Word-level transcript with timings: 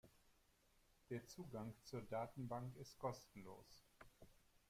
Der 1.11 1.27
Zugang 1.27 1.75
zur 1.83 2.01
Datenbank 2.01 2.75
ist 2.77 2.97
kostenlos. 2.97 3.85